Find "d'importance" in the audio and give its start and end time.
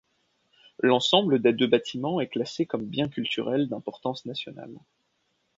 3.69-4.25